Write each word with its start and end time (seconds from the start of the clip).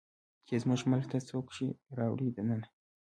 چې 0.47 0.53
زموږ 0.63 0.81
ملک 0.91 1.05
ته 1.11 1.17
څوک 1.29 1.47
شی 1.55 1.67
راوړي 1.99 2.27
دننه 2.35 2.67